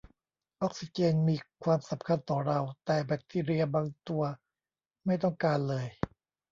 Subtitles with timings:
[0.61, 4.23] ออกซิเจนมีความสำคัญต่อเรา แต่แบคทีเรียบางตัว
[5.05, 5.85] ไม่ต้องการเลย